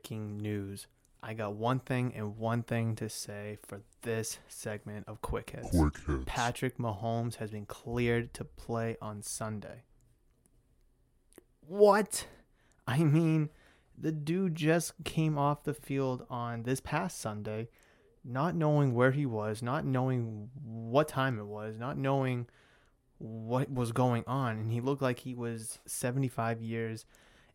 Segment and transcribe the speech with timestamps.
[0.00, 0.86] groundbreaking news.
[1.22, 5.70] I got one thing and one thing to say for this segment of Quick Hits.
[5.70, 6.24] Quick hits.
[6.26, 9.84] Patrick Mahomes has been cleared to play on Sunday.
[11.66, 12.26] What?
[12.86, 13.50] I mean,
[13.96, 17.68] the dude just came off the field on this past Sunday,
[18.24, 22.46] not knowing where he was, not knowing what time it was, not knowing
[23.18, 24.56] what was going on.
[24.56, 27.04] And he looked like he was 75 years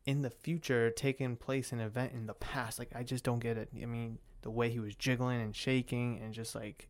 [0.06, 2.78] in the future taking place an event in the past.
[2.80, 3.70] Like, I just don't get it.
[3.82, 6.88] I mean, the way he was jiggling and shaking and just like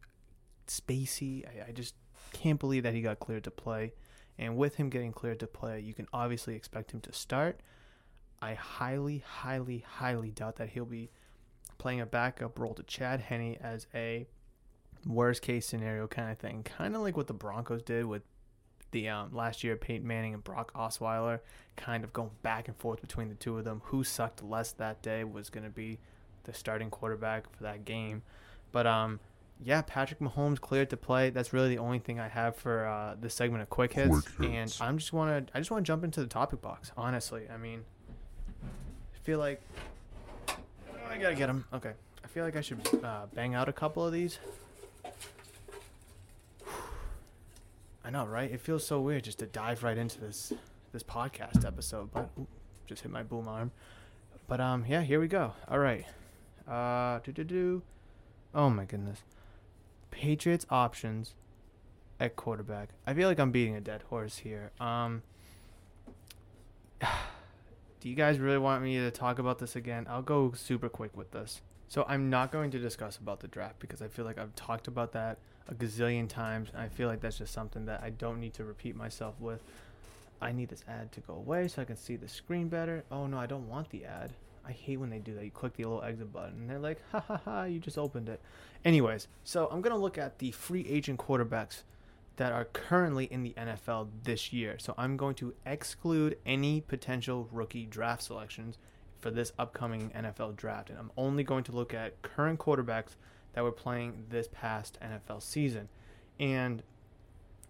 [0.67, 1.95] spacey, I, I just
[2.33, 3.93] can't believe that he got cleared to play.
[4.37, 7.61] And with him getting cleared to play, you can obviously expect him to start.
[8.41, 11.09] I highly, highly, highly doubt that he'll be
[11.77, 14.27] playing a backup role to Chad Henne as a
[15.05, 16.63] worst case scenario kind of thing.
[16.63, 18.23] Kind of like what the Broncos did with
[18.91, 21.39] the um, last year Peyton Manning and Brock Osweiler,
[21.75, 23.81] kind of going back and forth between the two of them.
[23.85, 25.99] Who sucked less that day was going to be
[26.45, 28.21] the starting quarterback for that game.
[28.71, 29.19] But um,
[29.63, 31.29] yeah, Patrick Mahomes cleared to play.
[31.29, 34.21] That's really the only thing I have for uh, this segment of quick hits.
[34.21, 34.75] Quick And.
[34.81, 36.91] I'm just want to I just want to jump into the topic box.
[36.97, 37.83] Honestly, I mean,
[38.61, 39.61] I feel like
[40.49, 40.55] oh,
[41.09, 41.65] I gotta get him.
[41.73, 44.39] Okay, I feel like I should uh, bang out a couple of these.
[48.05, 48.51] I know, right?
[48.51, 50.53] It feels so weird just to dive right into this
[50.91, 52.47] this podcast episode, but oop,
[52.85, 53.71] just hit my boom arm.
[54.47, 55.53] But um, yeah, here we go.
[55.67, 56.05] All right.
[56.67, 57.81] Uh, do do do.
[58.53, 59.23] Oh my goodness.
[60.11, 61.33] Patriots options
[62.19, 62.89] at quarterback.
[63.07, 64.71] I feel like I'm beating a dead horse here.
[64.79, 65.23] Um,
[67.01, 70.05] do you guys really want me to talk about this again?
[70.07, 71.63] I'll go super quick with this.
[71.87, 74.87] So I'm not going to discuss about the draft because I feel like I've talked
[74.87, 75.39] about that
[75.69, 76.69] a gazillion times.
[76.73, 79.63] And I feel like that's just something that I don't need to repeat myself with.
[80.41, 83.03] I need this ad to go away so I can see the screen better.
[83.11, 84.33] Oh no, I don't want the ad.
[84.67, 85.45] I hate when they do that.
[85.45, 88.29] You click the little exit button and they're like, ha ha ha, you just opened
[88.29, 88.41] it.
[88.83, 91.83] Anyways, so I'm going to look at the free agent quarterbacks
[92.37, 94.77] that are currently in the NFL this year.
[94.79, 98.77] So I'm going to exclude any potential rookie draft selections
[99.19, 100.89] for this upcoming NFL draft.
[100.89, 103.15] And I'm only going to look at current quarterbacks
[103.55, 105.87] that were playing this past NFL season.
[106.39, 106.83] And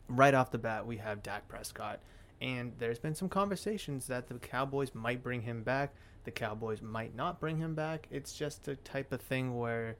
[0.09, 2.00] right off the bat, we have Dak Prescott.
[2.41, 5.94] And there's been some conversations that the Cowboys might bring him back.
[6.25, 8.07] The Cowboys might not bring him back.
[8.09, 9.96] It's just a type of thing where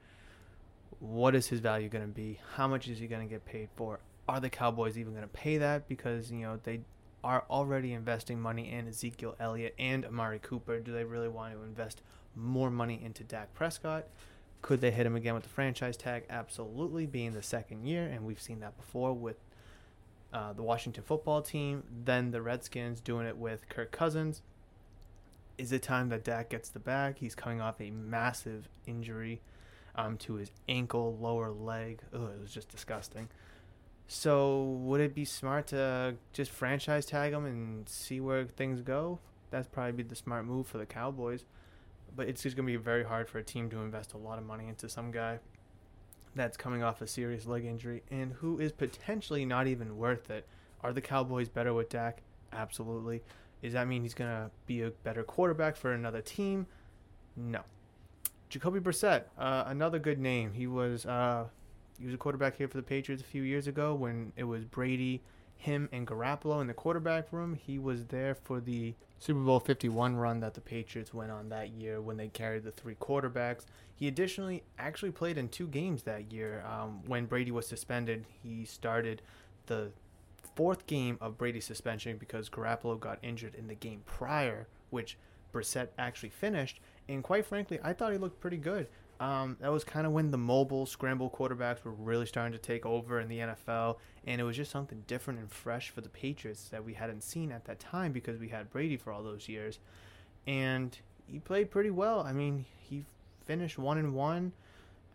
[1.00, 2.40] what is his value going to be?
[2.56, 4.00] How much is he going to get paid for?
[4.28, 5.88] Are the Cowboys even going to pay that?
[5.88, 6.82] Because, you know, they
[7.24, 10.80] are already investing money in Ezekiel Elliott and Amari Cooper.
[10.80, 12.02] Do they really want to invest
[12.36, 14.08] more money into Dak Prescott?
[14.66, 16.24] Could they hit him again with the franchise tag?
[16.28, 19.38] Absolutely, being the second year, and we've seen that before with
[20.34, 21.84] uh, the Washington football team.
[22.04, 24.42] Then the Redskins doing it with Kirk Cousins.
[25.60, 27.18] Is it time that Dak gets the bag?
[27.20, 29.40] He's coming off a massive injury
[29.94, 32.00] um, to his ankle, lower leg.
[32.12, 33.30] Ugh, it was just disgusting.
[34.08, 39.20] So would it be smart to just franchise tag him and see where things go?
[39.52, 41.46] That's probably be the smart move for the Cowboys.
[42.16, 44.46] But it's just gonna be very hard for a team to invest a lot of
[44.46, 45.40] money into some guy
[46.36, 50.46] that's coming off a serious leg injury and who is potentially not even worth it.
[50.82, 52.22] Are the Cowboys better with Dak?
[52.52, 53.24] Absolutely.
[53.62, 56.68] Does that mean he's gonna be a better quarterback for another team?
[57.36, 57.62] No.
[58.50, 60.54] Jacoby Brissett, uh, another good name.
[60.54, 61.46] He was uh,
[62.00, 64.66] he was a quarterback here for the Patriots a few years ago when it was
[64.66, 65.24] Brady,
[65.56, 67.56] him, and Garoppolo in the quarterback room.
[67.56, 71.70] He was there for the Super Bowl 51 run that the Patriots went on that
[71.72, 73.66] year when they carried the three quarterbacks.
[73.96, 76.64] He additionally actually played in two games that year.
[76.70, 79.22] Um, when Brady was suspended, he started
[79.68, 79.92] the
[80.56, 85.18] fourth game of Brady's suspension because Garoppolo got injured in the game prior, which
[85.54, 86.80] Brissett actually finished.
[87.08, 88.88] And quite frankly, I thought he looked pretty good.
[89.20, 92.86] Um, that was kind of when the mobile scramble quarterbacks were really starting to take
[92.86, 96.68] over in the NFL, and it was just something different and fresh for the Patriots
[96.70, 99.80] that we hadn't seen at that time because we had Brady for all those years.
[100.48, 100.98] And
[101.28, 102.20] he played pretty well.
[102.20, 103.06] I mean, he
[103.46, 104.52] finished one and one.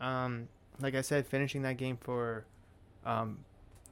[0.01, 0.49] Um,
[0.81, 2.45] like I said, finishing that game for
[3.05, 3.39] um,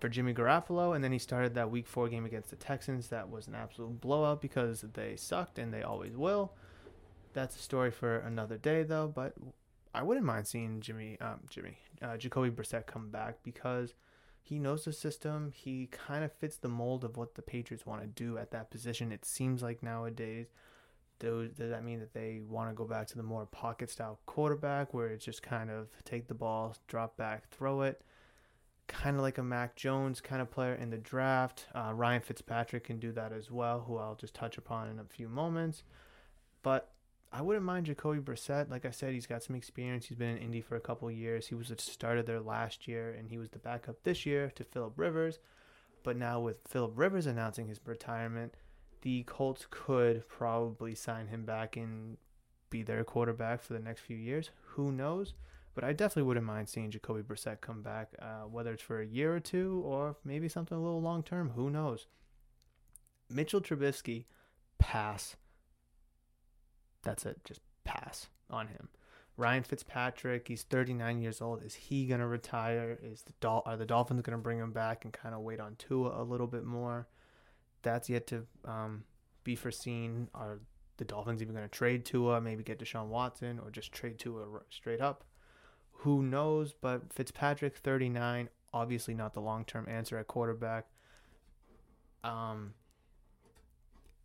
[0.00, 3.08] for Jimmy Garoppolo, and then he started that Week Four game against the Texans.
[3.08, 6.52] That was an absolute blowout because they sucked and they always will.
[7.34, 9.12] That's a story for another day, though.
[9.14, 9.34] But
[9.94, 13.94] I wouldn't mind seeing Jimmy, um, Jimmy, uh, Jacoby Brissett come back because
[14.42, 15.52] he knows the system.
[15.54, 18.70] He kind of fits the mold of what the Patriots want to do at that
[18.70, 19.12] position.
[19.12, 20.46] It seems like nowadays.
[21.18, 24.20] Does, does that mean that they want to go back to the more pocket style
[24.26, 28.02] quarterback where it's just kind of take the ball, drop back, throw it?
[28.86, 31.66] Kind of like a Mac Jones kind of player in the draft.
[31.74, 35.04] Uh, Ryan Fitzpatrick can do that as well, who I'll just touch upon in a
[35.04, 35.82] few moments.
[36.62, 36.90] But
[37.30, 38.70] I wouldn't mind Jacoby Brissett.
[38.70, 40.06] Like I said, he's got some experience.
[40.06, 41.46] He's been in Indy for a couple years.
[41.46, 44.64] He was the starter there last year, and he was the backup this year to
[44.64, 45.38] Philip Rivers.
[46.02, 48.54] But now with Philip Rivers announcing his retirement,
[49.02, 52.16] the Colts could probably sign him back and
[52.70, 54.50] be their quarterback for the next few years.
[54.70, 55.34] Who knows?
[55.74, 59.06] But I definitely wouldn't mind seeing Jacoby Brissett come back, uh, whether it's for a
[59.06, 61.50] year or two or maybe something a little long term.
[61.50, 62.06] Who knows?
[63.30, 64.24] Mitchell Trubisky,
[64.78, 65.36] pass.
[67.08, 67.42] That's it.
[67.42, 68.90] Just pass on him.
[69.38, 71.62] Ryan Fitzpatrick, he's 39 years old.
[71.62, 72.98] Is he gonna retire?
[73.02, 75.76] Is the Dol- are the Dolphins gonna bring him back and kind of wait on
[75.76, 77.08] Tua a little bit more?
[77.80, 79.04] That's yet to um,
[79.42, 80.28] be foreseen.
[80.34, 80.58] Are
[80.98, 82.42] the Dolphins even gonna trade Tua?
[82.42, 85.24] Maybe get Deshaun Watson or just trade Tua straight up?
[86.02, 86.74] Who knows?
[86.78, 90.88] But Fitzpatrick, 39, obviously not the long term answer at quarterback.
[92.22, 92.74] Um,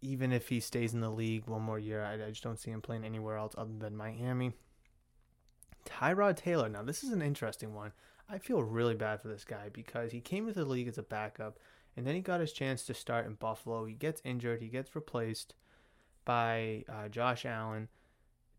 [0.03, 2.71] even if he stays in the league one more year, I, I just don't see
[2.71, 4.51] him playing anywhere else other than Miami.
[5.85, 6.69] Tyrod Taylor.
[6.69, 7.94] Now, this is an interesting one.
[8.29, 11.03] I feel really bad for this guy because he came into the league as a
[11.03, 11.57] backup
[11.95, 13.85] and then he got his chance to start in Buffalo.
[13.85, 15.53] He gets injured, he gets replaced
[16.25, 17.89] by uh, Josh Allen.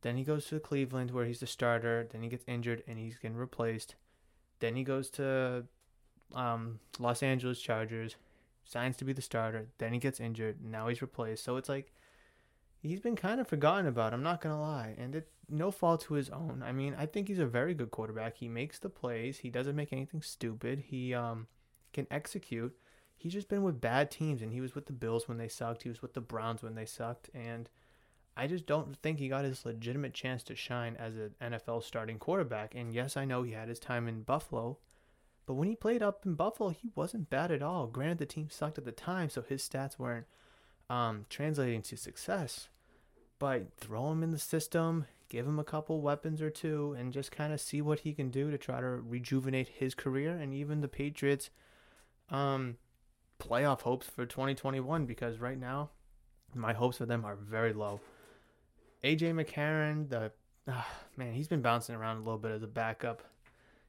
[0.03, 2.07] Then he goes to Cleveland where he's the starter.
[2.11, 3.97] Then he gets injured and he's getting replaced.
[4.61, 5.65] Then he goes to
[6.35, 8.17] um, Los Angeles Chargers,
[8.65, 9.69] signs to be the starter.
[9.79, 10.59] Then he gets injured.
[10.65, 11.45] Now he's replaced.
[11.45, 11.93] So it's like
[12.83, 14.13] he's been kind of forgotten about.
[14.15, 16.63] I'm not gonna lie, and it no fault to his own.
[16.65, 18.37] I mean, I think he's a very good quarterback.
[18.37, 19.39] He makes the plays.
[19.39, 20.85] He doesn't make anything stupid.
[20.87, 21.47] He um
[21.93, 22.77] can execute.
[23.17, 25.83] He's just been with bad teams, and he was with the Bills when they sucked.
[25.85, 27.69] He was with the Browns when they sucked, and
[28.37, 32.19] I just don't think he got his legitimate chance to shine as an NFL starting
[32.19, 32.75] quarterback.
[32.75, 34.79] And yes, I know he had his time in Buffalo,
[35.47, 37.87] but when he played up in Buffalo, he wasn't bad at all.
[37.87, 40.27] Granted, the team sucked at the time, so his stats weren't
[40.89, 42.69] um, translating to success.
[43.39, 47.31] But throw him in the system, give him a couple weapons or two, and just
[47.31, 50.81] kind of see what he can do to try to rejuvenate his career and even
[50.81, 51.51] the Patriots'
[52.31, 52.77] um,
[53.39, 55.05] playoff hopes for 2021.
[55.05, 55.91] Because right now,
[56.55, 58.01] my hopes for them are very low.
[59.03, 60.33] AJ McCarron, the
[60.67, 60.83] uh,
[61.17, 63.23] man, he's been bouncing around a little bit as a backup.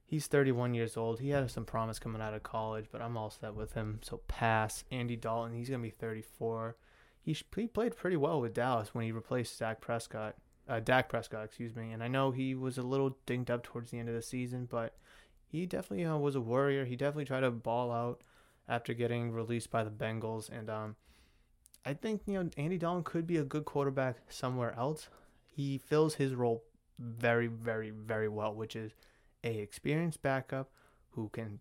[0.08, 1.20] He's 31 years old.
[1.20, 4.00] He had some promise coming out of college, but I'm all set with him.
[4.04, 4.84] So pass.
[4.92, 6.76] Andy Dalton, he's gonna be 34.
[7.22, 10.36] He he played pretty well with Dallas when he replaced Zach Prescott,
[10.70, 11.92] uh, Dak Prescott, excuse me.
[11.92, 14.68] And I know he was a little dinged up towards the end of the season,
[14.70, 14.96] but
[15.48, 16.86] he definitely uh, was a warrior.
[16.86, 18.22] He definitely tried to ball out
[18.68, 20.96] after getting released by the Bengals, and um,
[21.84, 25.10] I think you know Andy Dalton could be a good quarterback somewhere else.
[25.50, 26.64] He fills his role
[27.00, 28.94] very, very, very well, which is
[29.46, 30.72] a experienced backup
[31.12, 31.60] who can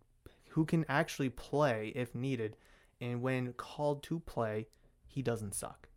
[0.50, 2.56] who can actually play if needed,
[3.00, 4.68] and when called to play,
[5.06, 5.88] he doesn't suck.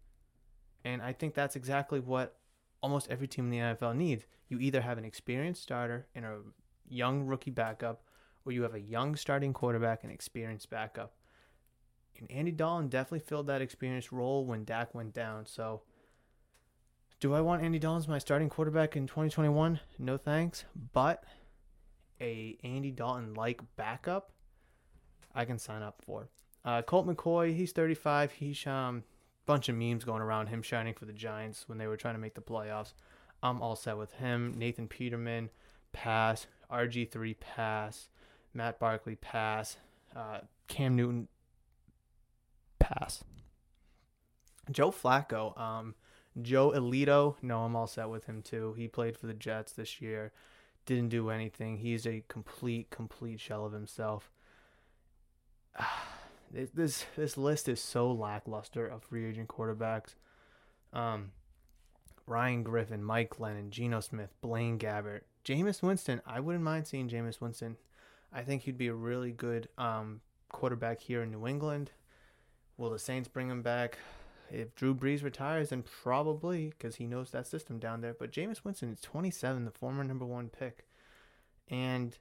[0.84, 2.38] And I think that's exactly what
[2.82, 4.26] almost every team in the NFL needs.
[4.48, 6.38] You either have an experienced starter and a
[6.88, 8.02] young rookie backup,
[8.46, 11.14] or you have a young starting quarterback and experienced backup.
[12.18, 15.46] And Andy Dalton definitely filled that experienced role when Dak went down.
[15.46, 15.84] So,
[17.20, 19.80] do I want Andy Dalton as my starting quarterback in 2021?
[20.00, 20.66] No thanks.
[20.94, 21.24] But
[22.22, 24.32] a Andy Dalton like backup,
[25.34, 26.30] I can sign up for.
[26.66, 28.32] Uh, Colt McCoy, he's 35.
[28.34, 29.04] He's um
[29.46, 32.20] bunch of memes going around him shining for the Giants when they were trying to
[32.20, 32.94] make the playoffs.
[33.42, 34.54] I'm all set with him.
[34.58, 35.50] Nathan Peterman,
[35.94, 36.48] pass.
[36.72, 38.10] RG3, pass.
[38.54, 39.78] Matt Barkley, pass.
[40.16, 41.28] Uh, Cam Newton,
[42.80, 43.24] pass.
[44.72, 45.96] Joe Flacco, um,
[46.42, 48.74] Joe Elito, no, I'm all set with him too.
[48.78, 50.34] He played for the Jets this year,
[50.88, 51.78] didn't do anything.
[51.78, 54.32] He's a complete, complete shell of himself.
[56.50, 60.16] This this list is so lackluster of free agent quarterbacks.
[60.94, 61.32] Um,
[62.26, 66.22] Ryan Griffin, Mike Glennon, Geno Smith, Blaine Gabbert, Jameis Winston.
[66.26, 67.76] I wouldn't mind seeing Jameis Winston.
[68.32, 71.92] I think he'd be a really good um, quarterback here in New England.
[72.78, 73.98] Will the Saints bring him back?
[74.52, 78.16] If Drew Brees retires, then probably because he knows that system down there.
[78.18, 80.86] But Jameis Winston is 27, the former number one pick,
[81.68, 82.18] and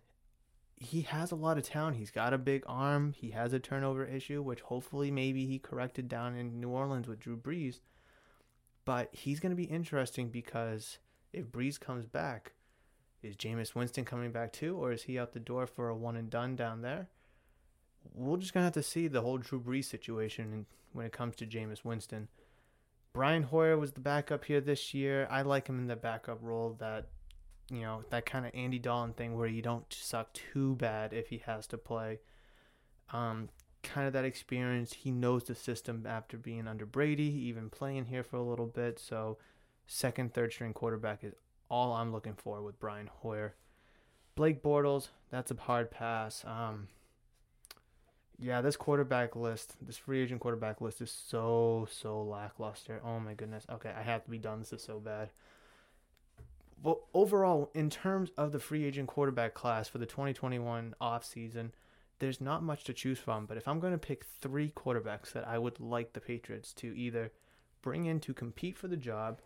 [0.76, 1.96] he has a lot of talent.
[1.96, 3.14] He's got a big arm.
[3.16, 7.20] He has a turnover issue, which hopefully maybe he corrected down in New Orleans with
[7.20, 7.80] Drew Brees.
[8.84, 10.98] But he's going to be interesting because
[11.32, 12.52] if Brees comes back,
[13.22, 16.16] is Jameis Winston coming back too, or is he out the door for a one
[16.16, 17.08] and done down there?
[18.14, 21.46] We're just gonna have to see the whole Drew Brees situation when it comes to
[21.46, 22.28] Jameis Winston.
[23.12, 25.26] Brian Hoyer was the backup here this year.
[25.30, 26.76] I like him in the backup role.
[26.78, 27.08] That
[27.70, 31.28] you know that kind of Andy Dalton thing where you don't suck too bad if
[31.28, 32.20] he has to play.
[33.12, 33.48] Um,
[33.82, 34.92] kind of that experience.
[34.92, 38.98] He knows the system after being under Brady, even playing here for a little bit.
[38.98, 39.38] So
[39.86, 41.34] second, third string quarterback is
[41.70, 43.54] all I'm looking for with Brian Hoyer.
[44.34, 46.44] Blake Bortles, that's a hard pass.
[46.44, 46.88] Um,
[48.38, 53.00] yeah, this quarterback list, this free agent quarterback list is so, so lackluster.
[53.04, 53.66] Oh my goodness.
[53.70, 54.58] Okay, I have to be done.
[54.58, 55.30] This is so bad.
[56.82, 61.70] Well, overall, in terms of the free agent quarterback class for the 2021 offseason,
[62.18, 63.46] there's not much to choose from.
[63.46, 66.96] But if I'm going to pick three quarterbacks that I would like the Patriots to
[66.96, 67.32] either
[67.80, 69.40] bring in to compete for the job,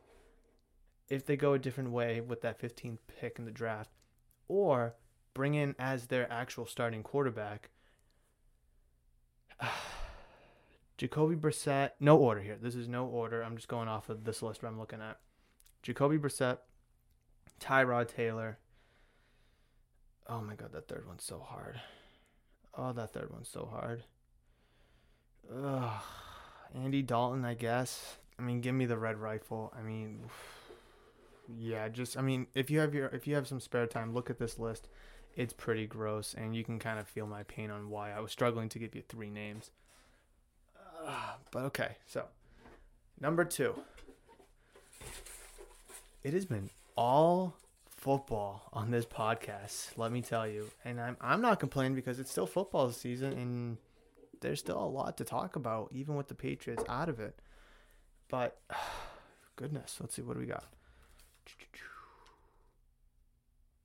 [1.09, 3.91] if they go a different way with that 15th pick in the draft,
[4.49, 4.95] or
[5.33, 7.71] bring in as their actual starting quarterback
[11.01, 12.59] Jacoby Brissett, no order here.
[12.61, 13.43] This is no order.
[13.43, 15.17] I'm just going off of this list I'm looking at.
[15.83, 16.59] Jacoby Brissett,
[17.59, 18.59] Tyrod Taylor.
[20.27, 21.81] Oh my god, that third one's so hard.
[22.75, 24.05] Oh, that third one's so hard.
[25.51, 26.03] Ugh.
[26.75, 28.19] Andy Dalton, I guess.
[28.39, 29.73] I mean, give me the red rifle.
[29.75, 30.25] I mean,
[31.49, 34.29] yeah, just I mean, if you have your if you have some spare time, look
[34.29, 34.87] at this list
[35.35, 38.33] it's pretty gross, and you can kind of feel my pain on why I was
[38.33, 39.71] struggling to give you three names.
[41.11, 42.25] Uh, but okay, so
[43.21, 43.75] number two.
[46.23, 47.57] It has been all
[47.89, 50.71] football on this podcast, let me tell you.
[50.85, 53.79] And I'm I'm not complaining because it's still football season and
[54.41, 57.41] there's still a lot to talk about, even with the Patriots out of it.
[58.29, 58.61] But
[59.57, 60.65] goodness, let's see what do we got.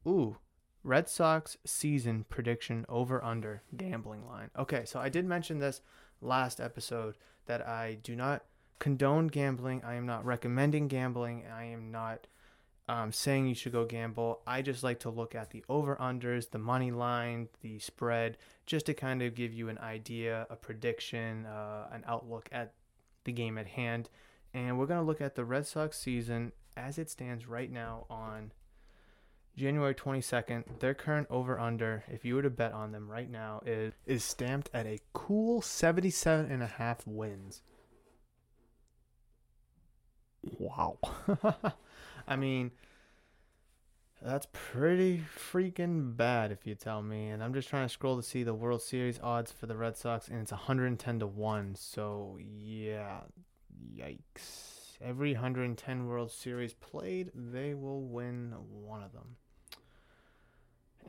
[0.08, 0.38] Ooh,
[0.84, 4.52] Red Sox season prediction over under gambling line.
[4.56, 5.82] Okay, so I did mention this
[6.26, 7.16] last episode
[7.46, 8.44] that I do not
[8.80, 9.82] condone gambling.
[9.86, 11.44] I am not recommending gambling.
[11.54, 12.28] I am not
[12.88, 14.42] um, saying you should go gamble.
[14.46, 18.86] I just like to look at the over unders, the money line, the spread, just
[18.88, 22.74] to kind of give you an idea, a prediction, uh, an outlook at
[23.24, 24.10] the game at hand.
[24.54, 28.06] And we're going to look at the Red Sox season as it stands right now
[28.10, 28.52] on
[29.56, 33.62] January 22nd, their current over under, if you were to bet on them right now,
[33.66, 37.62] is is stamped at a cool 77 and a half wins.
[40.60, 40.98] Wow.
[42.28, 42.72] I mean,
[44.22, 47.30] that's pretty freaking bad if you tell me.
[47.30, 49.98] And I'm just trying to scroll to see the World Series odds for the Red
[49.98, 51.76] Sox and it's 110 to 1.
[51.76, 53.22] So, yeah.
[53.96, 54.98] Yikes.
[55.02, 59.38] Every 110 World Series played, they will win one of them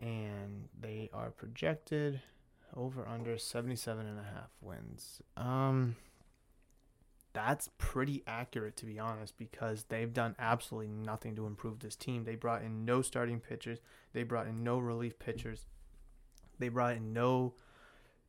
[0.01, 2.21] and they are projected
[2.77, 5.21] over under 77 and a half wins.
[5.37, 5.97] Um
[7.33, 12.25] that's pretty accurate to be honest because they've done absolutely nothing to improve this team.
[12.25, 13.79] They brought in no starting pitchers,
[14.15, 15.67] they brought in no relief pitchers.
[16.59, 17.55] They brought in no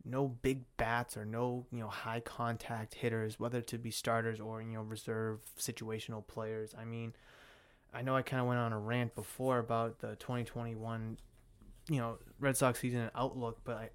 [0.04, 4.62] no big bats or no, you know, high contact hitters whether to be starters or,
[4.62, 6.74] you know, reserve situational players.
[6.78, 7.14] I mean,
[7.94, 11.18] I know I kind of went on a rant before about the 2021
[11.90, 13.90] you know, Red Sox season and outlook, but I,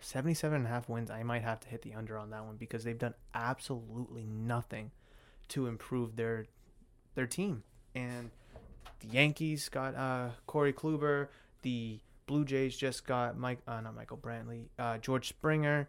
[0.00, 2.56] 77 and a half wins, I might have to hit the under on that one
[2.56, 4.90] because they've done absolutely nothing
[5.48, 6.46] to improve their
[7.14, 7.62] their team.
[7.94, 8.30] And
[9.00, 11.28] the Yankees got uh, Corey Kluber.
[11.62, 15.88] The Blue Jays just got Mike, uh, not Michael Brantley, uh, George Springer.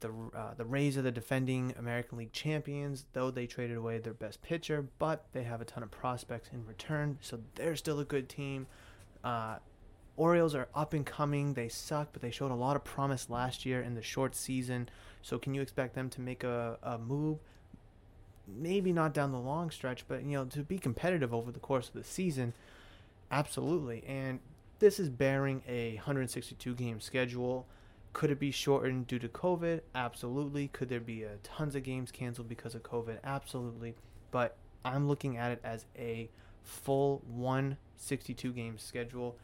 [0.00, 4.14] The uh, the Rays are the defending American League champions, though they traded away their
[4.14, 8.04] best pitcher, but they have a ton of prospects in return, so they're still a
[8.04, 8.66] good team.
[10.18, 11.54] Uh, Orioles are up and coming.
[11.54, 14.88] They suck, but they showed a lot of promise last year in the short season.
[15.22, 17.38] So can you expect them to make a, a move?
[18.46, 21.88] Maybe not down the long stretch, but you know, to be competitive over the course
[21.88, 22.54] of the season,
[23.30, 24.04] absolutely.
[24.06, 24.40] And
[24.78, 27.66] this is bearing a 162 game schedule.
[28.14, 29.82] Could it be shortened due to COVID?
[29.94, 30.68] Absolutely.
[30.68, 33.18] Could there be a tons of games canceled because of COVID?
[33.22, 33.94] Absolutely.
[34.30, 36.30] But I'm looking at it as a
[36.62, 39.36] full 162 game schedule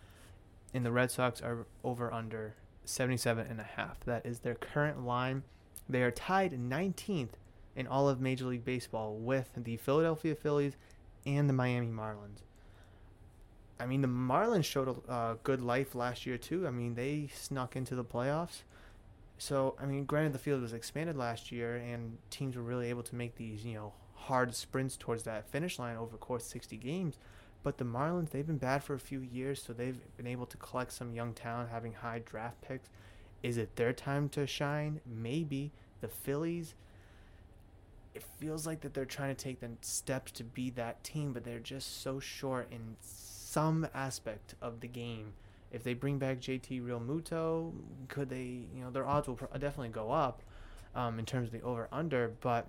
[0.75, 4.01] and the Red Sox are over under 77 and a half.
[4.01, 5.45] That is their current line.
[5.89, 7.35] They are tied 19th
[7.77, 10.77] in all of Major League Baseball with the Philadelphia Phillies
[11.25, 12.43] and the Miami Marlins.
[13.79, 16.67] I mean, the Marlins showed a uh, good life last year too.
[16.67, 18.63] I mean, they snuck into the playoffs.
[19.37, 23.03] So, I mean, granted the field was expanded last year and teams were really able
[23.03, 27.19] to make these, you know, hard sprints towards that finish line over course 60 games.
[27.65, 30.57] But the Marlins, they've been bad for a few years, so they've been able to
[30.59, 32.91] collect some young talent, having high draft picks.
[33.43, 35.01] Is it their time to shine?
[35.07, 35.73] Maybe.
[36.03, 36.75] The Phillies,
[38.15, 41.45] it feels like that they're trying to take the steps to be that team, but
[41.45, 45.33] they're just so short in some aspect of the game.
[45.73, 47.73] If they bring back JT Realmuto,
[48.09, 50.43] could they, you know, their odds will definitely go up
[50.95, 52.67] um, in terms of the over under, but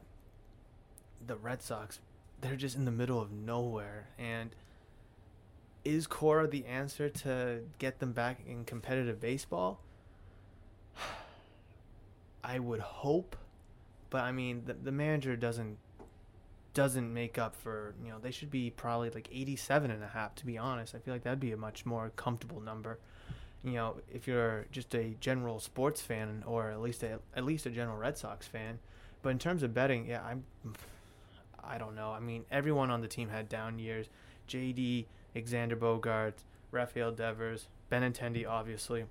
[1.28, 2.00] the Red Sox
[2.42, 4.08] they're just in the middle of nowhere.
[4.18, 4.52] And
[5.86, 9.80] is Cora the answer to get them back in competitive baseball?
[12.44, 13.36] I would hope,
[14.10, 15.78] but I mean the, the manager doesn't
[16.74, 20.36] doesn't make up for you know they should be probably like 87 and a half
[20.36, 20.96] to be honest.
[20.96, 23.00] I feel like that'd be a much more comfortable number.
[23.64, 27.66] You know if you're just a general sports fan or at least a, at least
[27.66, 28.80] a general red sox fan.
[29.22, 30.44] But in terms of betting yeah i'm
[31.64, 32.12] i don't know.
[32.12, 34.08] I mean everyone on the team had down years.
[34.50, 35.06] Jd
[35.42, 39.06] xander Bogaerts, rafael devers benintendi obviously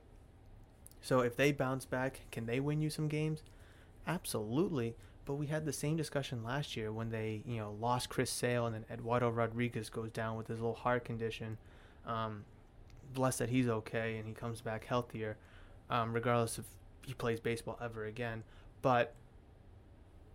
[1.00, 3.42] so if they bounce back can they win you some games
[4.06, 8.30] absolutely but we had the same discussion last year when they, you know, lost Chris
[8.30, 11.56] Sale and then Eduardo Rodriguez goes down with his little heart condition.
[12.06, 12.44] Um,
[13.14, 15.36] blessed that he's okay and he comes back healthier,
[15.88, 16.64] um, regardless if
[17.06, 18.44] he plays baseball ever again.
[18.82, 19.14] But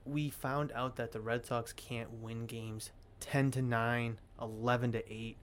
[0.06, 5.14] we found out that the Red Sox can't win games 10 to 9, 11 to
[5.14, 5.38] 8.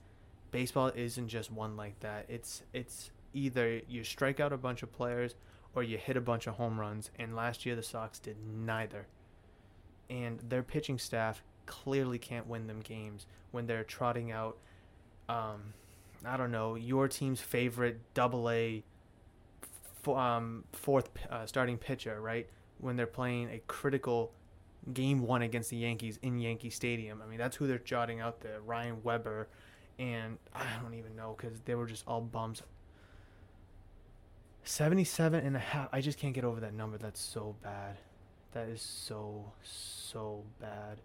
[0.50, 2.26] Baseball isn't just one like that.
[2.28, 5.34] It's it's either you strike out a bunch of players
[5.74, 7.10] or you hit a bunch of home runs.
[7.18, 9.06] And last year the Sox did neither.
[10.08, 14.56] And their pitching staff clearly can't win them games when they're trotting out
[15.28, 15.74] um,
[16.24, 18.84] I don't know your team's favorite double A
[20.06, 22.48] um, fourth uh, starting pitcher right?
[22.78, 24.32] When they're playing a critical
[24.92, 27.20] game one against the Yankees in Yankee Stadium.
[27.22, 28.60] I mean that's who they're jotting out there.
[28.60, 29.48] Ryan Weber
[29.98, 32.62] and I don't even know because they were just all bums
[34.64, 37.98] 77 and a half I just can't get over that number that's so bad
[38.56, 41.02] that is so so bad.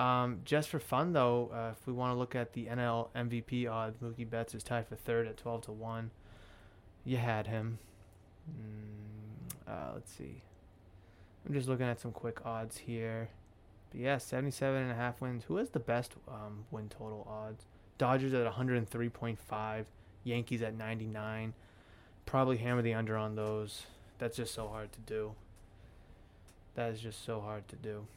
[0.00, 3.70] Um, just for fun though, uh, if we want to look at the NL MVP
[3.70, 6.12] odds, Mookie Betts is tied for third at twelve to one.
[7.04, 7.78] You had him.
[8.48, 10.42] Mm, uh, let's see.
[11.46, 13.28] I'm just looking at some quick odds here.
[13.90, 15.44] But yeah, 77 and a half wins.
[15.48, 17.66] Who has the best um, win total odds?
[18.02, 19.84] Dodgers at 103.5,
[20.24, 21.54] Yankees at 99.
[22.26, 23.86] Probably hammer the under on those.
[24.18, 25.34] That's just so hard to do.
[26.74, 28.08] That is just so hard to do.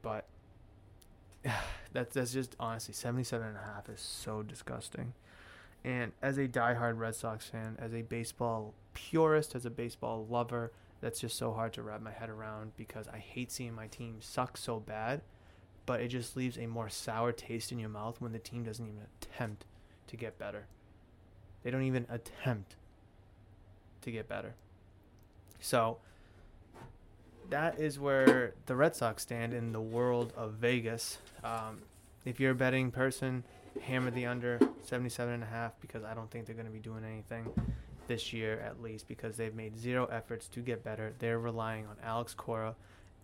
[0.00, 0.24] But
[1.92, 5.12] that's that's just honestly 77 and a half is so disgusting.
[5.84, 10.72] And as a diehard Red Sox fan, as a baseball purist, as a baseball lover,
[11.02, 14.16] that's just so hard to wrap my head around because I hate seeing my team
[14.20, 15.20] suck so bad,
[15.86, 18.86] but it just leaves a more sour taste in your mouth when the team doesn't
[18.86, 19.64] even attempt
[20.06, 20.66] to get better.
[21.62, 22.76] They don't even attempt
[24.02, 24.54] to get better.
[25.60, 25.98] So,
[27.50, 31.18] that is where the Red Sox stand in the world of Vegas.
[31.44, 31.82] Um,
[32.24, 33.44] if you're a betting person,
[33.80, 36.78] hammer the under 77 and a half because I don't think they're going to be
[36.78, 37.46] doing anything
[38.08, 41.14] this year at least because they've made zero efforts to get better.
[41.18, 42.74] They're relying on Alex Cora,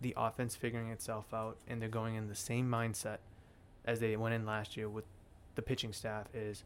[0.01, 3.19] the offense figuring itself out, and they're going in the same mindset
[3.85, 5.05] as they went in last year with
[5.55, 6.63] the pitching staff is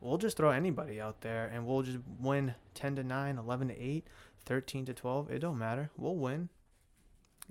[0.00, 3.80] we'll just throw anybody out there and we'll just win 10 to 9, 11 to
[3.80, 4.06] 8,
[4.44, 5.30] 13 to 12.
[5.30, 5.90] It don't matter.
[5.96, 6.48] We'll win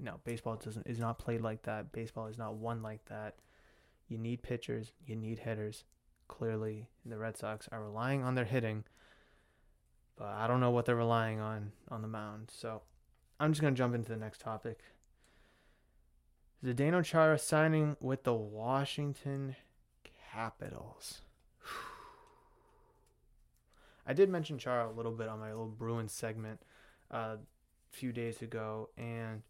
[0.01, 1.91] no, baseball doesn't is not played like that.
[1.91, 3.35] Baseball is not won like that.
[4.07, 5.83] You need pitchers, you need hitters.
[6.27, 8.83] Clearly, the Red Sox are relying on their hitting,
[10.15, 12.49] but I don't know what they're relying on on the mound.
[12.51, 12.81] So,
[13.39, 14.79] I'm just gonna jump into the next topic.
[16.63, 19.55] Zdeno Chara signing with the Washington
[20.33, 21.21] Capitals.
[24.05, 26.61] I did mention Chara a little bit on my little Bruins segment
[27.11, 27.39] uh, a
[27.91, 29.43] few days ago, and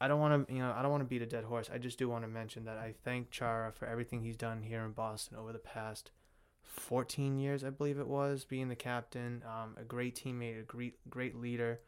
[0.00, 1.68] I don't want to, you know, I don't want to beat a dead horse.
[1.72, 4.82] I just do want to mention that I thank Chara for everything he's done here
[4.84, 6.10] in Boston over the past
[6.62, 10.94] 14 years, I believe it was, being the captain, um, a great teammate, a great,
[11.10, 11.80] great leader.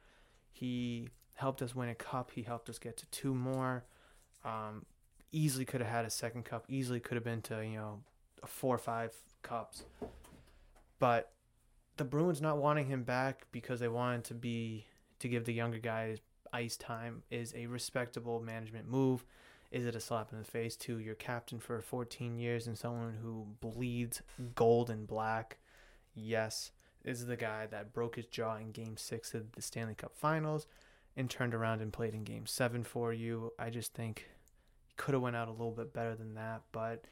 [0.51, 2.33] He helped us win a cup.
[2.35, 3.85] He helped us get to two more.
[4.44, 4.85] Um,
[5.31, 6.64] easily could have had a second cup.
[6.68, 8.00] Easily could have been to, you know,
[8.44, 9.85] four or five cups.
[10.98, 11.33] But
[11.96, 14.87] the Bruins not wanting him back because they wanted to be
[15.18, 16.18] to give the younger guys
[16.52, 19.24] ice time is a respectable management move.
[19.70, 23.16] Is it a slap in the face to your captain for 14 years and someone
[23.22, 24.20] who bleeds
[24.55, 25.59] gold and black?
[26.14, 26.72] Yes.
[27.05, 30.66] Is the guy that broke his jaw in game six of the Stanley Cup finals
[31.16, 33.52] and turned around and played in game seven for you.
[33.59, 34.28] I just think
[35.03, 36.62] could have went out a little bit better than that.
[36.71, 37.07] But,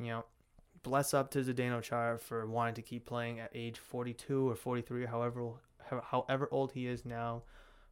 [0.00, 0.24] you know,
[0.82, 5.06] bless up to Zdeno Chara for wanting to keep playing at age 42 or 43,
[5.06, 5.52] however
[6.10, 7.44] however old he is now.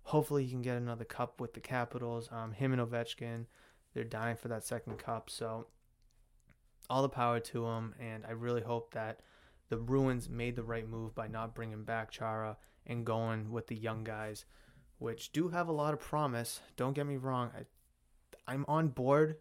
[0.03, 2.29] Hopefully, he can get another cup with the Capitals.
[2.33, 3.47] Um, him and Ovechkin,
[3.95, 5.31] they're dying for that second cup.
[5.31, 5.69] So,
[6.90, 7.95] all the power to him.
[8.01, 9.21] And I really hope that
[9.69, 12.57] the Bruins made the right move by not bringing back Chara
[12.88, 14.47] and going with the young guys,
[14.99, 16.61] which do have a lot of promise.
[16.77, 17.53] Don't get me wrong.
[17.57, 19.37] I, I'm on board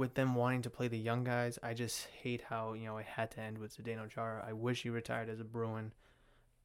[0.00, 3.04] with them wanting to play the young guys, I just hate how, you know, it
[3.04, 4.42] had to end with Zdeno Chara.
[4.48, 5.92] I wish he retired as a Bruin.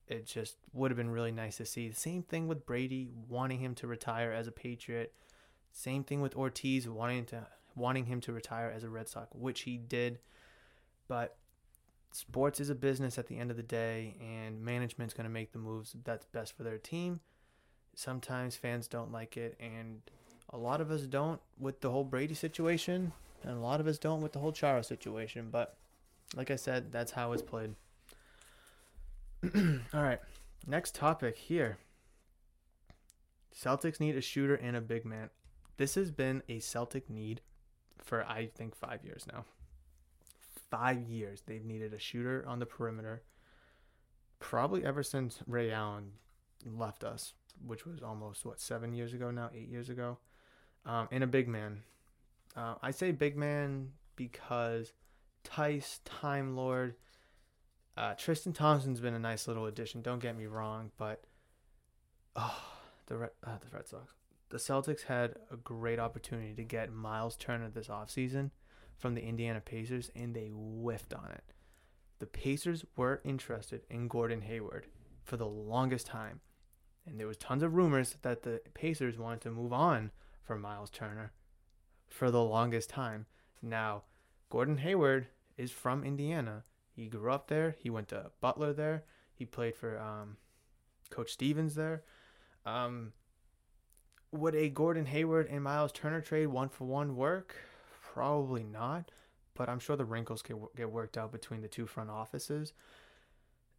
[0.07, 1.91] It just would have been really nice to see.
[1.91, 5.13] Same thing with Brady wanting him to retire as a Patriot.
[5.73, 7.45] Same thing with Ortiz wanting to
[7.75, 10.19] wanting him to retire as a Red Sox, which he did.
[11.09, 11.35] But
[12.13, 15.51] sports is a business at the end of the day, and management's going to make
[15.51, 17.19] the moves that's best for their team.
[17.95, 19.99] Sometimes fans don't like it, and
[20.51, 23.11] a lot of us don't with the whole Brady situation,
[23.45, 25.49] and a lot of us don't with the whole Chara situation.
[25.51, 25.77] But
[26.36, 27.75] like I said, that's how it's played.
[29.93, 30.19] All right,
[30.65, 31.77] next topic here.
[33.55, 35.29] Celtics need a shooter and a big man.
[35.77, 37.41] This has been a Celtic need
[37.97, 39.45] for I think five years now.
[40.69, 43.23] Five years they've needed a shooter on the perimeter.
[44.39, 46.13] Probably ever since Ray Allen
[46.65, 47.34] left us,
[47.65, 50.17] which was almost what seven years ago now, eight years ago,
[50.86, 51.84] um, and a big man.
[52.55, 54.93] Uh, I say big man because
[55.43, 56.95] Tice, Time Lord,
[57.97, 60.01] uh, Tristan Thompson's been a nice little addition.
[60.01, 61.23] Don't get me wrong, but
[62.35, 62.63] oh,
[63.07, 64.13] the Red, uh, the Red Sox,
[64.49, 68.51] the Celtics had a great opportunity to get Myles Turner this offseason
[68.97, 71.43] from the Indiana Pacers, and they whiffed on it.
[72.19, 74.87] The Pacers were interested in Gordon Hayward
[75.23, 76.39] for the longest time,
[77.05, 80.11] and there was tons of rumors that the Pacers wanted to move on
[80.43, 81.33] for Myles Turner
[82.15, 83.25] for the longest time.
[83.62, 84.04] Now,
[84.49, 86.63] Gordon Hayward is from Indiana.
[86.95, 87.75] He grew up there.
[87.78, 89.04] He went to Butler there.
[89.34, 90.38] He played for um,
[91.10, 92.04] Coach Stevens there.
[92.65, 93.12] Um,
[94.32, 97.56] would a Gordon Hayward and Myles Turner trade one for one work?
[98.13, 99.12] Probably not,
[99.54, 102.71] but I'm sure the wrinkles can get worked out between the two front offices.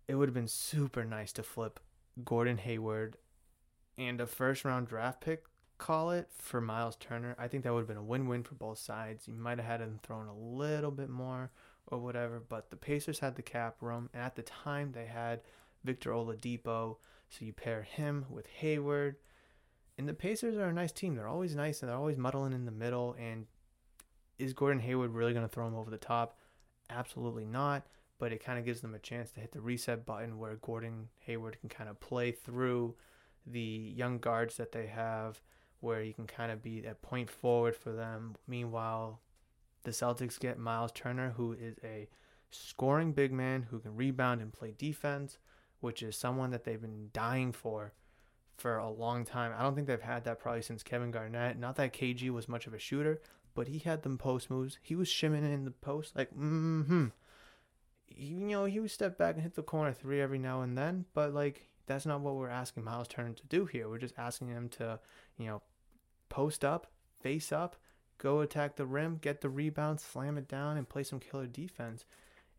[0.08, 1.80] It would have been super nice to flip
[2.22, 3.16] Gordon Hayward
[3.96, 5.44] and a first round draft pick,
[5.78, 7.36] call it, for Myles Turner.
[7.38, 9.28] I think that would have been a win win for both sides.
[9.28, 11.50] You might have had him thrown a little bit more
[11.86, 15.40] or whatever, but the Pacers had the cap room, and at the time they had
[15.84, 16.96] Victor Oladipo,
[17.28, 19.16] so you pair him with Hayward
[19.98, 21.14] and the Pacers are a nice team.
[21.14, 23.16] They're always nice and they're always muddling in the middle.
[23.18, 23.46] And
[24.38, 26.38] is Gordon Hayward really going to throw him over the top?
[26.90, 27.86] Absolutely not.
[28.18, 31.08] But it kind of gives them a chance to hit the reset button where Gordon
[31.20, 32.94] Hayward can kind of play through
[33.46, 35.40] the young guards that they have,
[35.80, 38.36] where he can kind of be a point forward for them.
[38.46, 39.20] Meanwhile,
[39.84, 42.08] the Celtics get Myles Turner, who is a
[42.50, 45.38] scoring big man who can rebound and play defense,
[45.80, 47.92] which is someone that they've been dying for
[48.56, 49.52] for a long time.
[49.56, 51.58] I don't think they've had that probably since Kevin Garnett.
[51.58, 53.20] Not that KG was much of a shooter,
[53.54, 54.78] but he had them post moves.
[54.82, 57.06] He was shimming in the post like mm-hmm.
[58.08, 61.04] You know, he would step back and hit the corner three every now and then,
[61.12, 63.88] but like that's not what we're asking Myles Turner to do here.
[63.88, 64.98] We're just asking him to,
[65.38, 65.62] you know,
[66.28, 67.76] post up, face up,
[68.18, 72.04] go attack the rim, get the rebound, slam it down, and play some killer defense.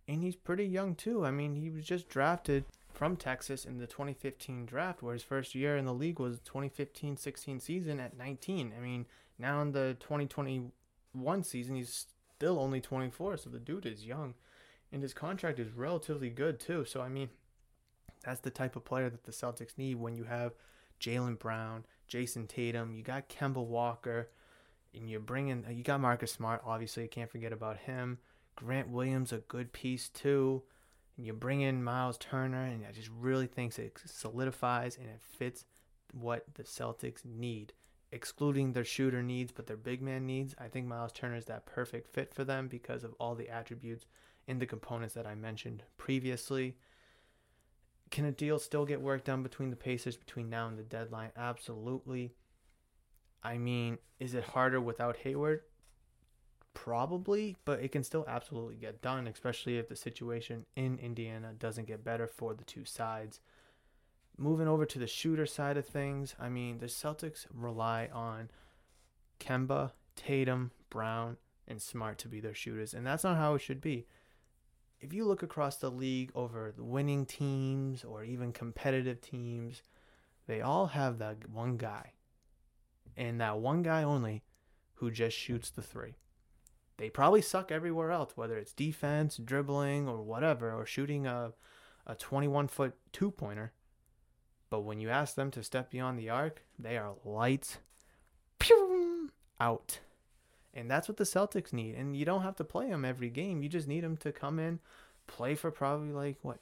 [0.07, 1.25] And he's pretty young too.
[1.25, 5.53] I mean, he was just drafted from Texas in the 2015 draft, where his first
[5.53, 8.73] year in the league was 2015-16 season at 19.
[8.75, 9.05] I mean,
[9.37, 14.33] now in the 2021 season, he's still only 24, so the dude is young,
[14.91, 16.85] and his contract is relatively good too.
[16.85, 17.29] So I mean,
[18.27, 20.53] that's the type of player that the Celtics need when you have
[20.99, 24.29] Jaylen Brown, Jayson Tatum, you got Kemba Walker,
[24.93, 26.61] and you're bringing you got Marcus Smart.
[26.65, 28.19] Obviously, you can't forget about him.
[28.55, 30.63] Grant Williams, a good piece too
[31.17, 35.19] and you bring in Myles Turner, and I just really think it solidifies and it
[35.19, 35.65] fits
[36.13, 37.73] what the Celtics need,
[38.11, 40.55] excluding their shooter needs, but their big man needs.
[40.59, 44.05] I think Myles Turner is that perfect fit for them because of all the attributes
[44.47, 46.77] and the components that I mentioned previously.
[48.09, 51.31] Can a deal still get work done between the Pacers between now and the deadline?
[51.35, 52.33] Absolutely.
[53.43, 55.61] I mean, is it harder without Hayward?
[56.73, 61.87] Probably, but it can still absolutely get done, especially if the situation in Indiana doesn't
[61.87, 63.39] get better for the two sides.
[64.37, 68.51] Moving over to the shooter side of things, I mean, the Celtics rely on
[69.39, 73.81] Kemba, Tatum, Brown, and Smart to be their shooters, and that's not how it should
[73.81, 74.05] be.
[74.99, 79.83] If you look across the league over the winning teams or even competitive teams,
[80.47, 82.13] they all have that one guy,
[83.15, 84.43] and that one guy only
[84.95, 86.15] who just shoots the three
[86.97, 91.53] they probably suck everywhere else, whether it's defense, dribbling, or whatever, or shooting a,
[92.05, 93.71] a 21 foot two pointer.
[94.69, 97.77] But when you ask them to step beyond the arc, they are lights
[99.59, 99.99] out.
[100.77, 101.95] And that's what the Celtics need.
[101.95, 103.63] And you don't have to play them every game.
[103.63, 104.79] You just need them to come in,
[105.25, 106.59] play for probably like, what,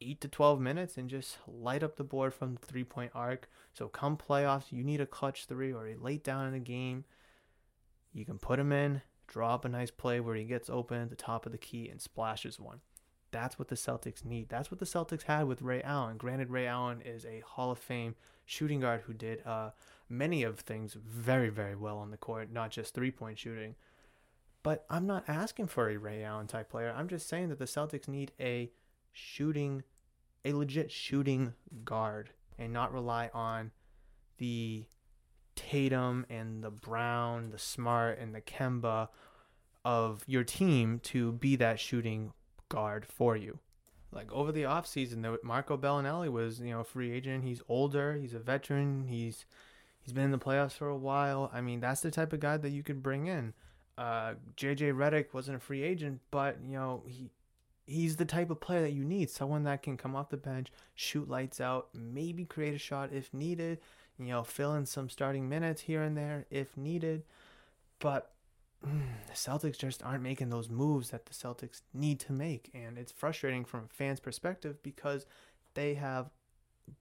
[0.00, 3.48] 8 to 12 minutes and just light up the board from the three point arc.
[3.72, 7.04] So come playoffs, you need a clutch three or a late down in the game.
[8.12, 11.10] You can put them in, draw up a nice play where he gets open at
[11.10, 12.80] the top of the key and splashes one.
[13.30, 14.48] That's what the Celtics need.
[14.48, 16.16] That's what the Celtics had with Ray Allen.
[16.16, 19.70] Granted, Ray Allen is a Hall of Fame shooting guard who did uh,
[20.08, 23.74] many of things very, very well on the court, not just three point shooting.
[24.62, 26.94] But I'm not asking for a Ray Allen type player.
[26.96, 28.70] I'm just saying that the Celtics need a
[29.12, 29.82] shooting,
[30.44, 31.52] a legit shooting
[31.84, 33.72] guard and not rely on
[34.38, 34.86] the
[35.54, 39.08] Tatum and the Brown, the Smart and the Kemba
[39.84, 42.32] of your team to be that shooting
[42.68, 43.58] guard for you.
[44.10, 47.44] Like over the offseason, Marco Belinelli was, you know, a free agent.
[47.44, 49.44] He's older, he's a veteran, he's
[50.04, 51.50] he's been in the playoffs for a while.
[51.52, 53.54] I mean, that's the type of guy that you could bring in.
[53.96, 57.30] Uh, JJ Redick wasn't a free agent, but you know, he
[57.86, 59.30] he's the type of player that you need.
[59.30, 63.32] Someone that can come off the bench, shoot lights out, maybe create a shot if
[63.32, 63.78] needed,
[64.18, 67.22] you know, fill in some starting minutes here and there if needed.
[67.98, 68.32] But
[68.82, 72.70] the Celtics just aren't making those moves that the Celtics need to make.
[72.74, 75.26] And it's frustrating from a fan's perspective because
[75.74, 76.30] they have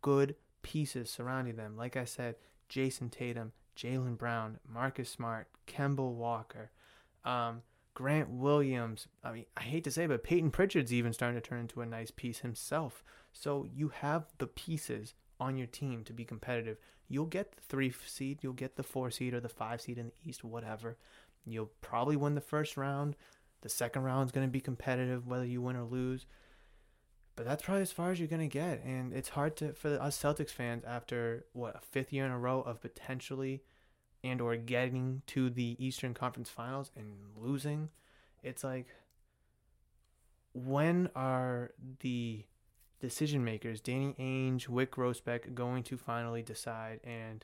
[0.01, 1.75] good pieces surrounding them.
[1.77, 2.35] Like I said,
[2.69, 6.71] Jayson Tatum, Jaylen Brown, Marcus Smart, Kemba Walker,
[7.25, 7.61] um,
[7.93, 9.07] Grant Williams.
[9.23, 11.81] I mean, I hate to say, it, but Payton Pritchard's even starting to turn into
[11.81, 13.03] a nice piece himself.
[13.31, 16.77] So you have the pieces on your team to be competitive.
[17.07, 20.07] You'll get the three seed, you'll get the four seed or the five seed in
[20.07, 20.97] the East, whatever.
[21.45, 23.15] You'll probably win the first round.
[23.61, 26.25] The second round is going to be competitive, whether you win or lose.
[27.35, 28.83] But that's probably as far as you're to get.
[28.83, 32.37] And it's hard to for us Celtics fans after what a fifth year in a
[32.37, 33.63] row of potentially
[34.23, 37.89] and or getting to the Eastern Conference Finals and losing.
[38.43, 38.87] It's like
[40.53, 42.45] when are the
[42.99, 47.43] decision makers, Danny Ainge, Wyc Grousbeck, going to finally decide and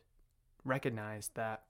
[0.63, 1.63] recognize that,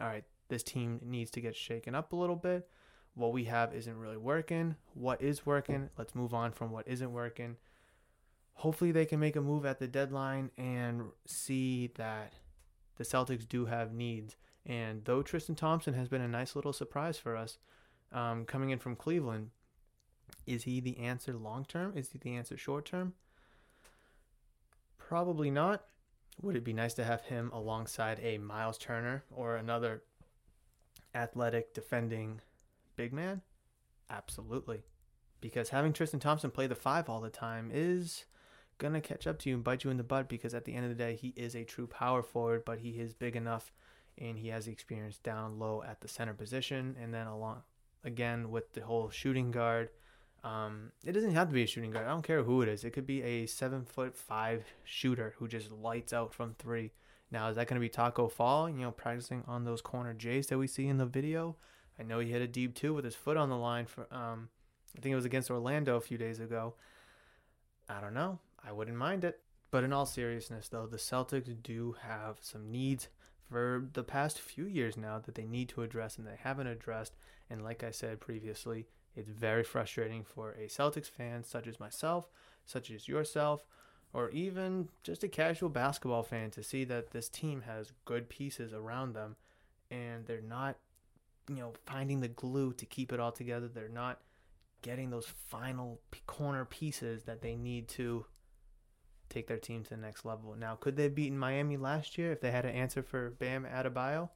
[0.00, 2.68] all right, this team needs to get shaken up a little bit.
[3.18, 4.76] What we have isn't really working.
[4.94, 5.90] What is working?
[5.98, 7.56] Let's move on from what isn't working.
[8.54, 12.34] Hopefully, they can make a move at the deadline and see that
[12.96, 14.36] the Celtics do have needs.
[14.64, 17.58] And though Tristan Thompson has been a nice little surprise for us
[18.12, 19.50] um, coming in from Cleveland,
[20.46, 21.94] is he the answer long term?
[21.96, 23.14] Is he the answer short term?
[24.96, 25.84] Probably not.
[26.40, 30.04] Would it be nice to have him alongside a Myles Turner or another
[31.16, 32.42] athletic defending
[32.98, 33.40] big man?
[34.10, 34.82] Absolutely.
[35.40, 38.26] Because having Tristan Thompson play the five all the time is
[38.76, 40.74] going to catch up to you and bite you in the butt because at the
[40.74, 43.72] end of the day, he is a true power forward, but he is big enough
[44.18, 46.94] and he has the experience down low at the center position.
[47.00, 47.62] And then along
[48.04, 49.88] again with the whole shooting guard
[50.44, 52.06] um, it doesn't have to be a shooting guard.
[52.06, 52.84] I don't care who it is.
[52.84, 56.92] It could be a seven foot five shooter who just lights out from three.
[57.30, 58.70] Now, is that going to be Taco Fall?
[58.70, 61.56] You know, practicing on those corner Jays that we see in the video.
[61.98, 64.06] I know he hit a deep two with his foot on the line for.
[64.12, 64.48] Um,
[64.96, 66.74] I think it was against Orlando a few days ago.
[67.88, 68.38] I don't know.
[68.64, 69.40] I wouldn't mind it.
[69.70, 73.08] But in all seriousness, though, the Celtics do have some needs
[73.50, 77.14] for the past few years now that they need to address and they haven't addressed.
[77.50, 82.28] And like I said previously, it's very frustrating for a Celtics fan such as myself,
[82.64, 83.64] such as yourself,
[84.12, 88.72] or even just a casual basketball fan to see that this team has good pieces
[88.72, 89.36] around them
[89.90, 90.76] and they're not,
[91.48, 93.68] you know, finding the glue to keep it all together.
[93.68, 94.20] They're not
[94.82, 98.26] getting those final corner pieces that they need to
[99.28, 100.54] take their team to the next level.
[100.56, 103.64] Now, could they have beaten Miami last year if they had an answer for Bam
[103.64, 104.30] Adebayo?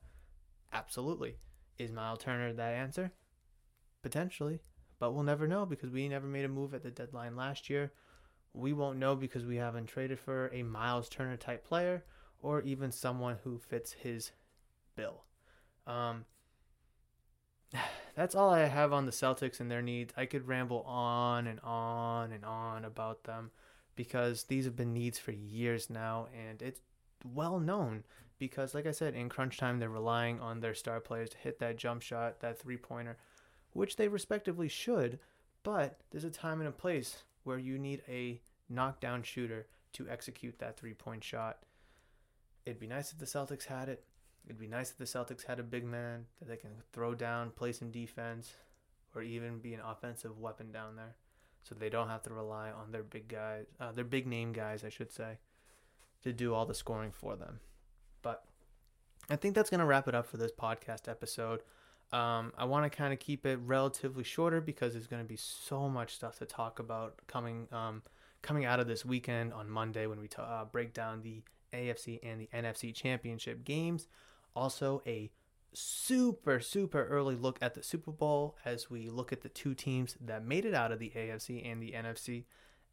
[0.72, 1.36] Absolutely.
[1.78, 3.12] Is Myles Turner that answer?
[4.02, 4.60] Potentially
[5.02, 7.92] but we'll never know because we never made a move at the deadline last year.
[8.54, 12.04] We won't know because we haven't traded for a Myles Turner type player
[12.38, 14.30] or even someone who fits his
[14.94, 15.24] bill.
[15.88, 16.24] Um,
[18.14, 20.12] that's all I have on the Celtics and their needs.
[20.16, 23.50] I could ramble on and on and on about them
[23.94, 26.80] because these have been needs for years now and it's
[27.34, 28.04] well known
[28.38, 31.58] because like I said in crunch time they're relying on their star players to hit
[31.60, 33.16] that jump shot, that three-pointer
[33.72, 35.18] which they respectively should,
[35.62, 40.58] but there's a time and a place where you need a knockdown shooter to execute
[40.58, 41.58] that three point shot.
[42.64, 44.04] It'd be nice if the Celtics had it.
[44.44, 47.50] It'd be nice if the Celtics had a big man that they can throw down,
[47.50, 48.54] play some defense,
[49.14, 51.14] or even be an offensive weapon down there,
[51.62, 54.84] so they don't have to rely on their big guys, uh, their big name guys,
[54.84, 55.38] I should say,
[56.22, 57.60] to do all the scoring for them.
[58.22, 58.44] But
[59.30, 61.60] I think that's gonna wrap it up for this podcast episode.
[62.12, 65.36] Um, I want to kind of keep it relatively shorter because there's going to be
[65.36, 68.02] so much stuff to talk about coming um,
[68.42, 72.40] coming out of this weekend on Monday when we uh, break down the AFC and
[72.40, 74.08] the NFC championship games.
[74.54, 75.30] Also, a
[75.72, 80.16] super, super early look at the Super Bowl as we look at the two teams
[80.20, 82.44] that made it out of the AFC and the NFC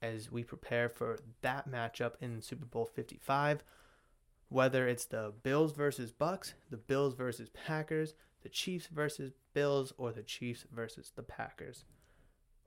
[0.02, 3.64] as we prepare for that matchup in Super Bowl 55.
[4.48, 10.12] Whether it's the Bills versus Bucks, the Bills versus Packers, the Chiefs versus Bills, or
[10.12, 11.84] the Chiefs versus the Packers.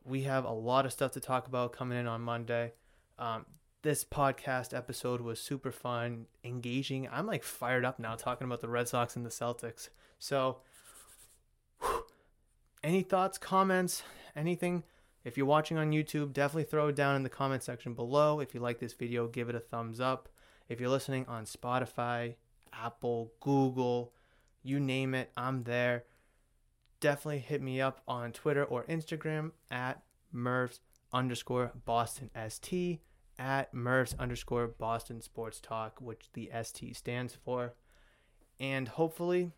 [0.04, 2.72] We have a lot of stuff to talk about coming in on Monday.
[3.18, 3.46] Um,
[3.82, 7.08] this podcast episode was super fun, engaging.
[7.10, 9.88] I'm like fired up now talking about the Red Sox and the Celtics.
[10.18, 10.58] So,
[11.80, 12.04] whew,
[12.82, 14.04] any thoughts, comments,
[14.36, 14.84] anything?
[15.24, 18.40] If you're watching on YouTube, definitely throw it down in the comment section below.
[18.40, 20.28] If you like this video, give it a thumbs up.
[20.68, 22.36] If you're listening on Spotify,
[22.72, 24.12] Apple, Google,
[24.62, 26.04] you name it, I'm there.
[27.00, 30.02] Definitely hit me up on Twitter or Instagram at
[30.34, 30.78] Mervs
[31.12, 33.00] underscore Boston ST
[33.38, 37.74] at Mervs underscore Boston Sports Talk, which the ST stands for.
[38.60, 39.50] And hopefully,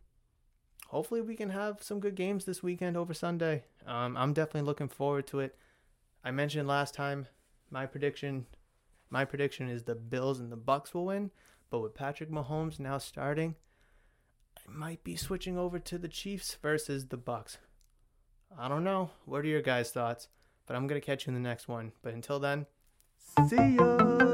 [0.89, 3.65] hopefully we can have some good games this weekend over Sunday.
[3.87, 5.57] Um, I'm definitely looking forward to it.
[6.25, 7.27] I mentioned last time
[7.71, 8.47] my prediction.
[9.11, 11.31] My prediction is the Bills and the Bucks will win,
[11.71, 13.55] but with Patrick Mahomes now starting,
[14.57, 17.59] I might be switching over to the Chiefs versus the Bucks.
[18.59, 19.11] I don't know.
[19.25, 20.29] What are your guys' thoughts?
[20.67, 21.93] But I'm gonna catch you in the next one.
[22.03, 22.67] But until then.
[23.49, 24.34] See ya.